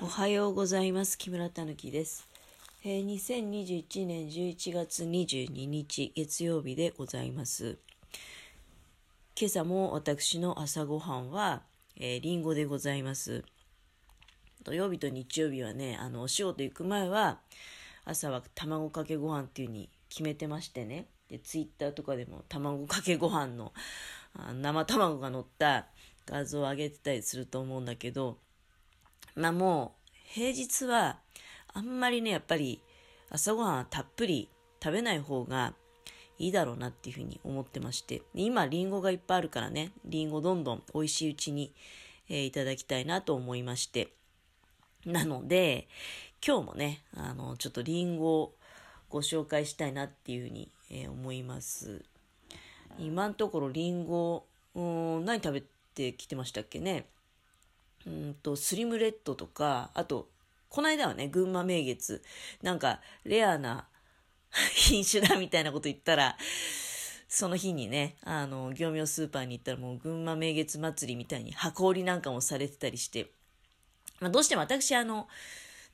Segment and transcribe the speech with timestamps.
[0.00, 1.18] おはようございます。
[1.18, 2.28] 木村たぬきです。
[2.84, 7.78] えー2021年11月22日月曜日でございます。
[9.36, 11.62] 今朝も私の朝ごはんは、
[11.96, 13.42] えー、リンゴでございます。
[14.62, 17.40] 土曜日と日曜日はね、あの、お仕事行く前は、
[18.04, 21.06] 朝は卵かけご飯っていう風に決めてましてね。
[21.28, 23.72] で、ツイッターとかでも卵かけご飯の
[24.32, 25.86] あ生卵が乗った
[26.24, 28.38] 画像を上げてたりすると思うんだけど、
[29.34, 31.18] まあもう平日は
[31.72, 32.82] あんまりねやっぱり
[33.30, 34.48] 朝ごはんはたっぷり
[34.82, 35.74] 食べない方が
[36.38, 38.22] いいだろうなっていうふうに思ってまして。
[38.34, 41.74] 今りんごがいっぱいあるからねりんごどんどん美味しいうちに、
[42.28, 44.12] えーいただきたいなと思いまして。
[45.04, 45.88] なので
[46.46, 48.54] 今日もねあのちょっとりんごを
[49.08, 52.04] ご紹介したいなっていうふうに、えー思います。
[52.98, 55.62] 今のところりんご何食べ
[55.94, 57.06] てきてましたっけね？
[58.08, 60.28] んとスリムレッドとかあと
[60.68, 62.22] この間はね群馬名月
[62.62, 63.88] なんかレアな
[64.74, 66.36] 品種だみたいなこと言ったら
[67.28, 73.30] その日にねあの業務用スーパーに行ったらもう群馬名月祭りみたいに箱売りなんかもされてたりして、
[74.20, 75.28] まあ、どうしても私あの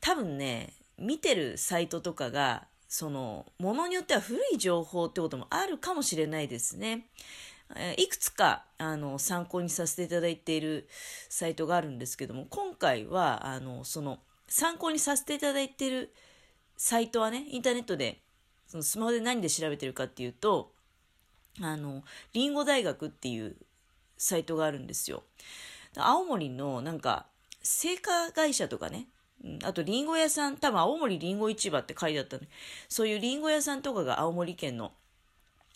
[0.00, 7.08] 多分ね見てるサイトとかがそのものによっては古い情報ってこともあるかもしれないですね。
[7.96, 10.88] いくつかあの参考にさせていただいている
[11.28, 16.12] サイトがあるんですけども今回はあのその参考にさせていただいている
[16.76, 18.20] サイトはねインターネットで
[18.66, 20.72] そのスマホで何で調べてるかっていうと
[21.60, 23.56] あのリンゴ大学っていう
[24.18, 25.22] サイトがあるんですよ。
[25.96, 27.26] 青森のなんか
[27.62, 29.06] 製菓会社とかね
[29.62, 32.42] あとリンゴ屋さん多分青森リンゴ市場って書いてあったの
[32.88, 34.92] そういうリンゴ屋さんとかが青森県の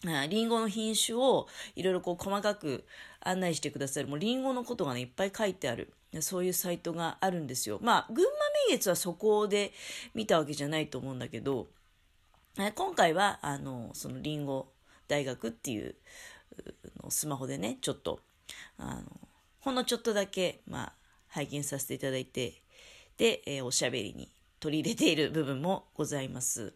[0.03, 2.85] リンゴの品種をいろいろこう細かく
[3.21, 4.07] 案内してくださる。
[4.07, 5.93] もうリンゴのことがねいっぱい書いてある。
[6.21, 7.79] そういうサイトがあるんですよ。
[7.83, 8.33] まあ群馬
[8.71, 9.73] 名月はそこで
[10.15, 11.67] 見たわけじゃないと思うんだけど
[12.75, 14.69] 今回はあのそのリンゴ
[15.07, 15.95] 大学っていう
[16.59, 18.21] うのスマホでねちょっと
[18.79, 19.03] あの
[19.61, 20.93] ほんのちょっとだけ、まあ、
[21.29, 22.63] 拝見させていただいて
[23.17, 24.29] で、えーおしゃべりに
[24.61, 26.73] 取り入れている部分もございます。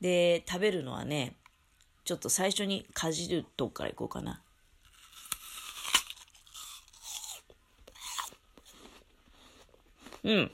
[0.00, 1.34] で食べるのはね
[2.06, 4.40] ちょっと最初にかじるとこからいこうかな。
[10.22, 10.50] うん。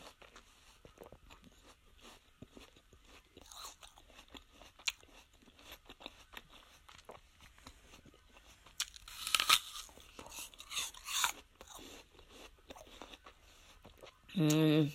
[14.39, 14.93] うん。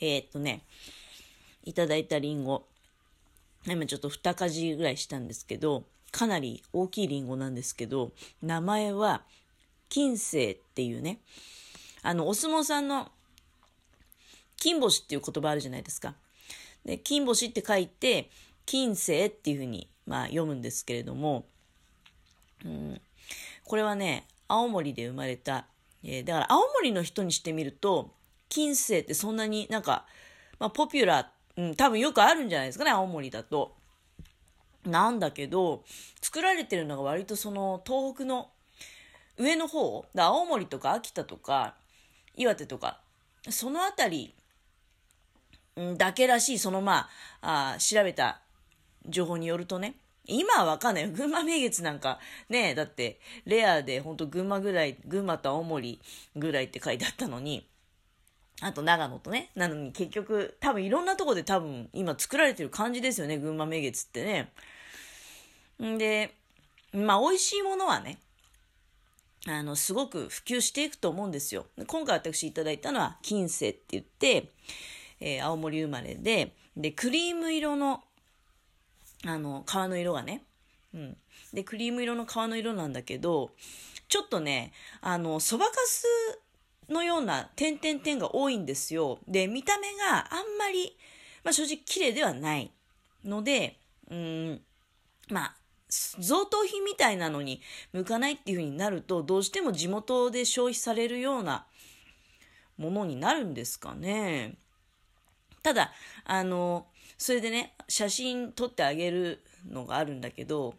[0.00, 0.64] えーっとね、
[1.62, 2.66] いただいたリンゴ。
[3.66, 8.12] 今ちょっと2かじぐらいしたんですけどかなり大きいリンゴなんですけど
[8.42, 9.22] 名前は
[9.88, 11.20] 金星っていうね
[12.02, 13.10] あのお相撲さんの
[14.56, 16.14] 金星っていう言葉あるじゃないですか。
[16.84, 18.30] で金星って書いて
[18.66, 21.46] 金星っていうふうに、まあ、読むんですけれども、
[22.64, 23.00] うん、
[23.64, 25.66] これはね青森で生まれた、
[26.02, 28.12] えーだから青森の人にしてみると
[28.48, 30.04] 金星ってそんなになんか、
[30.58, 33.74] まあ、ポピュラーっ、うん、多分よくあるんじゃないですかね青森だと。
[34.84, 35.84] なんだけど
[36.20, 38.50] 作られてるのが割とその東北の
[39.38, 41.74] 上の方だ青森とか秋田とか
[42.36, 42.98] 岩手とか
[43.48, 44.34] その辺
[45.76, 47.08] りだけらしいそのま
[47.40, 48.40] ああ調べた
[49.06, 49.94] 情報によるとね
[50.26, 52.18] 今はわかんないよ群馬名月なんか
[52.48, 56.00] ねだってレアで本当群馬ぐらい群馬と青森
[56.36, 57.66] ぐらいって書いてあったのに
[58.60, 64.52] あと長野とねなのに結局多分いろんなとこで多分今作られてる感じですよね群馬名月ってね。
[65.82, 66.34] んで
[66.92, 68.18] まあ美味しいものはね
[69.48, 71.66] あのすごく普及していくと思うんですよ。
[71.86, 74.50] 今回私いただいたのは金星って言って、
[75.20, 78.02] えー青森生まれででクリーム色の
[79.24, 80.42] あの皮の色がね、
[80.94, 81.16] うん、
[81.52, 83.52] でクリーム色の皮の色なんだけど
[84.08, 86.06] ちょっとねあのそばかす
[86.92, 90.96] のような点々点が多いんですよで見た目があんまり、
[91.44, 92.70] まあ、正直綺麗ではない
[93.24, 93.78] ので
[94.10, 94.60] うん
[95.30, 95.54] まあ
[96.18, 97.60] 贈答品みたいなのに
[97.92, 101.66] 向かないっていう風になるとどうしても地元で消費されるような
[102.78, 104.54] ものになるんですかね。
[105.62, 105.92] ただ
[106.24, 106.86] あの
[107.18, 110.74] それでね写真撮ってあげるのがあるんだけど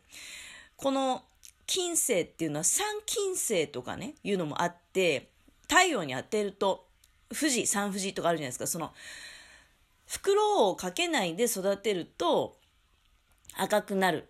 [0.75, 1.23] この
[1.65, 5.29] 金星っていうのは三金星とかねいうのもあって
[5.73, 6.85] 太陽に当てると
[7.29, 8.67] 富士三富士とかあるじゃないですか。
[8.67, 8.93] その
[10.05, 12.57] 袋をかけないで育てると
[13.55, 14.29] 赤くなる。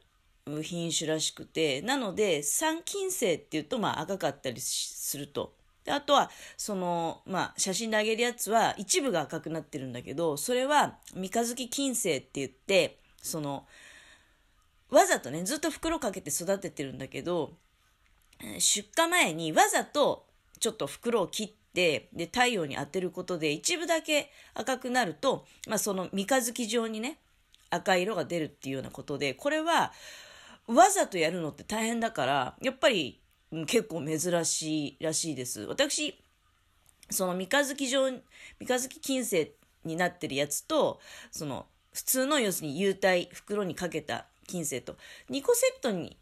[0.61, 5.53] 品種らしくて、なので、三金星っていうと、まあ赤かったりすると。
[5.85, 13.65] であとは、その、まあ、写真であげるやつは一部が赤くなってるんだけど、それは三日月金星って言って、その、
[14.89, 17.53] わざとね、ずっと袋かけて育ててるんだけど、
[18.59, 20.25] 出荷前にわざと
[20.63, 27.19] ちょっと袋を切って、で、太陽に当てることで一部だけ赤くなると、まあ、その三日月状にね、
[27.69, 29.91] 赤い色が出るっていうようなことで、これは、
[30.65, 33.19] わざとやるのって大変だから、やっぱり
[33.67, 35.63] 結構珍しいらしいです。
[35.63, 36.17] 私、
[37.09, 38.21] その三日月状、三
[38.65, 39.51] 日月金星
[39.83, 44.95] になってるやつと、その普通の要するに幽体、袋にかけた金星と、
[45.29, 46.17] 2個セットに、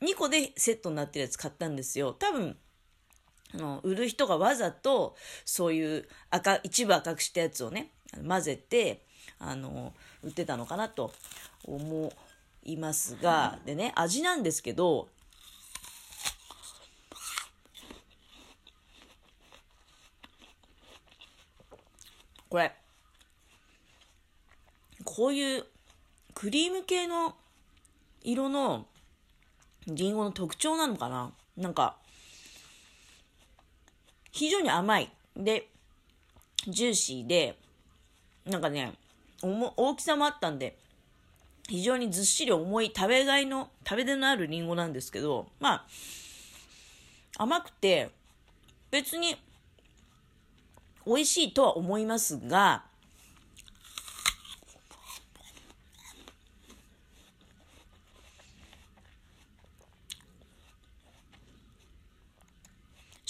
[0.00, 2.12] 2個でセットになってるやつ買ったんですよ。
[2.12, 2.56] 多分、
[3.54, 7.90] あの、売る人がわざと、そういう赤、一部赤くしたやつをね、
[8.26, 9.04] 混ぜて、
[9.38, 9.92] あの、
[10.22, 11.12] 売ってたのかなと
[11.64, 12.12] 思
[12.64, 15.08] いますが、でね、味なんですけど、
[22.48, 22.72] これ、
[25.04, 25.64] こういう
[26.34, 27.34] クリーム系の
[28.22, 28.86] 色の
[29.86, 31.96] リンゴの特徴なのかななんか、
[34.34, 35.12] 非常に甘い。
[35.36, 35.68] で、
[36.66, 37.56] ジューシーで、
[38.44, 38.92] なんかね、
[39.42, 40.76] 大きさもあったんで、
[41.68, 45.86] 非常にずっしり重い食べがいの、食べ出のあるりんごなんですけど、ま
[47.36, 48.10] あ、甘くて、
[48.90, 49.36] 別に
[51.06, 52.82] 美味しいとは思いますが、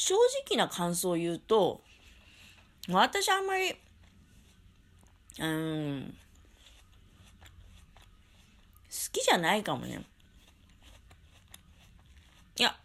[0.05, 0.15] 正
[0.47, 1.81] 直な感想を言うと、
[2.91, 3.75] 私あんまり、
[5.41, 6.15] うん、
[8.91, 10.05] 好きじゃないかもね。
[12.59, 12.77] いや、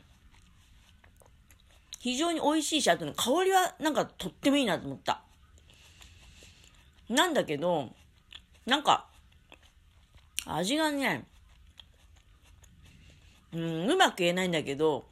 [2.00, 5.22] 非常に美味しいし、あとの香りはなんかとってもいいなと思った。
[7.10, 7.90] なんだけど、
[8.66, 9.08] なんか、
[10.46, 11.26] 味がね、
[13.52, 15.04] うん、うまく言えないんだけど、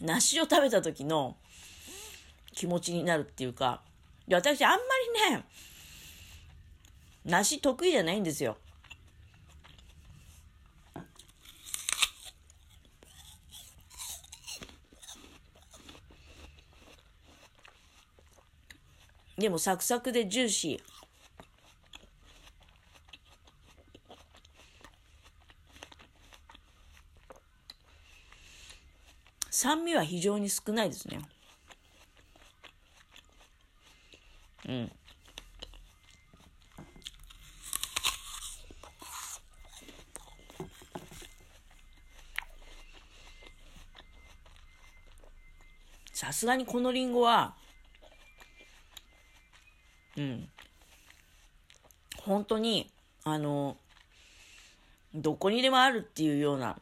[0.00, 1.36] 梨を食べた時の
[2.52, 3.82] 気持ちになるっていうか、
[4.30, 4.78] 私あんま
[5.30, 5.44] りね、
[7.24, 8.56] 梨得意じゃないんですよ。
[19.38, 20.97] でもサクサクでジューシー。
[29.60, 31.18] 酸味は非常に少ないですね。
[34.68, 34.92] うん。
[46.12, 47.56] さすがにこのりんごは、
[50.16, 50.48] うん。
[52.22, 52.92] 本当に、
[53.24, 53.76] あの、
[55.12, 56.78] どこにでもあるっていうような、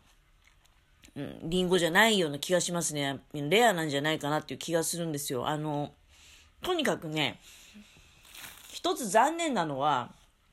[1.16, 3.20] うん、リンゴじゃないような気がしますね。
[3.32, 5.48] レアなんじゃないかなっていう気がするんですよ。
[5.48, 5.92] あの、
[6.62, 7.40] とにかくね、
[8.70, 10.12] 一つ残念なのは、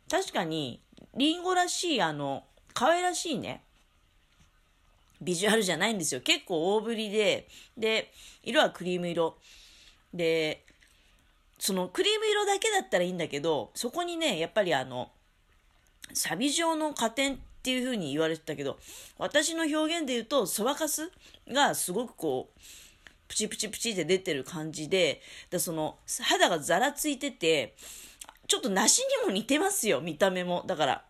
[0.09, 0.79] 確かに、
[1.15, 3.61] リンゴらしい、あの、可愛らしいね、
[5.21, 6.21] ビジュアルじゃないんですよ。
[6.21, 8.11] 結構大ぶりで、で、
[8.41, 9.37] 色はクリーム色。
[10.13, 10.63] で、
[11.59, 15.11] そのクリーム色だけだったらいいんだけど、そこにね、やっぱりあの、
[16.13, 18.77] サビ状の加点っていう風に言われてたけど、
[19.17, 21.09] 私の表現で言うと、そばかす
[21.49, 22.59] がすごくこう、
[23.29, 27.73] プチプチプチって出てる感じで、だその、肌がざらついてて、
[28.49, 30.65] ちょっと梨にも似てますよ、見た目も。
[30.67, 31.05] だから。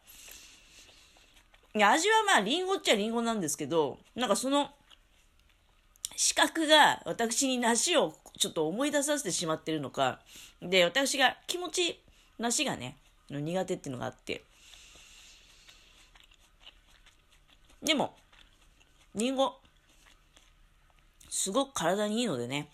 [1.73, 4.69] 味はまあ、リンゴっちゃリンゴなんですけど、なんかその、
[6.15, 10.19] 視覚が私に梨をちょっと思い出させてしまってるのか、
[10.61, 11.99] で、私が気持ち、
[12.37, 12.99] 梨がね、
[13.31, 14.43] 苦手っていうのがあって。
[17.83, 18.15] でも、
[19.13, 19.59] りんご、
[21.29, 22.69] すごく体にいいのでね。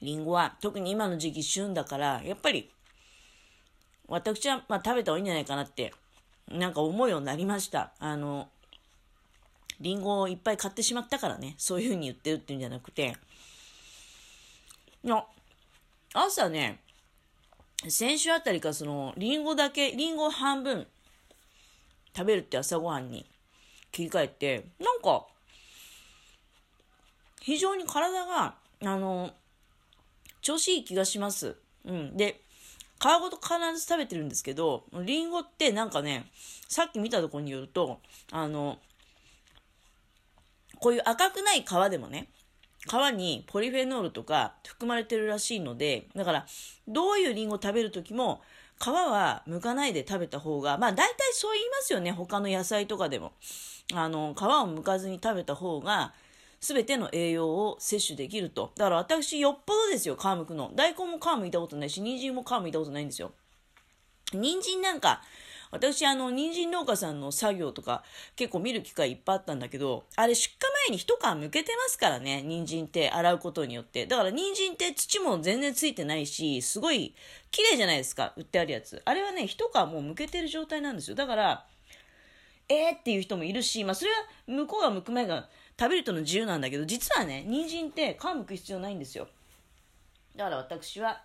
[0.00, 2.70] りんごは特に今の時期旬だから、やっぱり
[4.08, 5.92] 私はまあ食べた方がいいんじゃないかなって
[6.48, 7.92] なんか思うようになりました。
[7.98, 8.48] あの、
[9.80, 13.16] リンゴをいっぱい買ってしまったからね、そういう風に言ってるっていうんじゃなくて、
[15.04, 15.26] の、
[16.18, 16.80] 朝ね、
[17.88, 20.86] 先週あたりかその、リンゴだけ、リンゴ半分
[22.16, 23.26] 食べるって朝ごはんに
[23.92, 25.26] 切り替えて、なんか、
[27.42, 29.30] 非常に体が、あの、
[30.40, 31.56] 調子いい気がします。
[31.84, 32.16] うん。
[32.16, 32.40] で、
[32.98, 36.30] 皮ごと必ず食べてるんですけど、リンゴってなんかね、
[36.66, 38.00] さっき見たところによると、
[38.32, 38.78] あの、
[40.80, 42.28] こういう赤くない皮でもね、
[42.86, 46.46] 皮にポリフェノールとか含まれてるらしいので、だから、
[46.88, 48.40] どういうリンゴ食べるときも、
[48.78, 53.32] 皮は剥かないで食べた方が、まあ大体そう言いますよね、他の野菜とかでも。
[53.94, 56.12] あの、皮を剥かずに食べた方が、
[56.60, 58.72] すべての栄養を摂取できると。
[58.76, 60.72] だから私、よっぽどですよ、皮むくの。
[60.74, 63.32] 大根も皮むいたことないし、人参も皮むいたことないんですよ。
[64.32, 65.22] 人参なんか、
[65.70, 68.02] 私、あの、人参農家さんの作業とか
[68.36, 74.06] 結構見る機会いっぱいあったんだけど、あれ出荷前に一皮むけてますからね、人参って洗うことによって。
[74.06, 77.14] だから人参って土も全然ついてないし、すごい
[77.50, 79.02] 綺麗じゃないですか、売ってあるやつ。
[79.04, 81.16] あれはね、一皮もうむけてる状態なんですよ。
[81.16, 81.66] だから、
[82.68, 89.28] えーっていう人もいるし、まあそれは向こうが向く前が食べる人の自由なんだけど、実はね、人参って皮むく必要ないんですよ。
[90.34, 91.22] だから私は、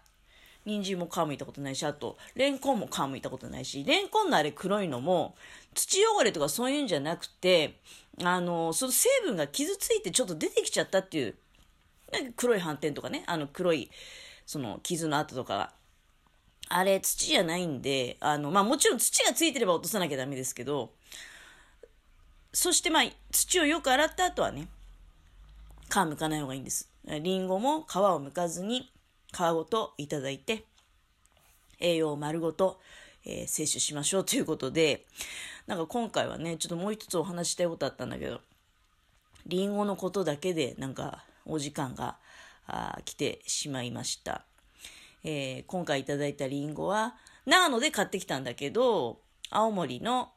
[0.66, 5.36] 人参も皮むいたことないし、あと、レンコンも皮むいたことないし、レンコンのあれ黒いのも、
[5.74, 7.80] 土汚れとかそういうんじゃなくて、
[8.24, 11.36] あの、その成分が傷ついてちょっと出てきちゃったっていう、
[12.36, 13.90] 黒い斑点とかね、あの黒い、
[14.46, 15.74] その傷の跡とかが。
[16.74, 20.92] あれ土じゃないんで、あの、まあもちろん土がついてれば落とさなきゃダメですけど、
[22.54, 24.68] そしてまあ、土をよく洗った後はね、
[25.90, 26.90] 皮むかない方がいいんです。
[27.06, 28.91] りんごも皮をむかずに、
[29.32, 30.66] 皮ごといただいて、
[31.80, 32.80] 栄養を丸ごと、
[33.26, 35.06] えー、摂取しましょうということで、
[35.68, 38.42] なんか今回はね、ちょっともう一つお話したいことあったんだけど、
[39.48, 42.18] りんごのことだけでなんかお時間が
[43.06, 44.44] 来てしまいました。
[45.24, 49.20] えー、今回いただいたりんごは、長野で買ってきたんだけど、
[49.50, 50.32] 青森の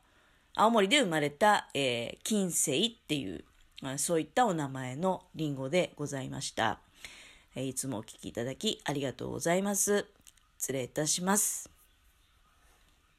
[0.56, 3.44] 青森で生まれた、えー、金星っていう、
[3.96, 6.78] そういったお名前のリンゴでございました。
[7.54, 10.06] え、いつもお聴きいただきありがとうございます。
[10.58, 11.73] 失礼いたします。